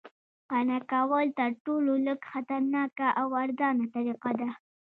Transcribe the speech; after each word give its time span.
قانع 0.49 0.79
کول 0.91 1.25
تر 1.39 1.49
ټولو 1.65 1.91
لږ 2.05 2.19
خطرناکه 2.31 3.07
او 3.21 3.27
ارزانه 3.43 3.85
طریقه 3.95 4.31
ده 4.39 4.49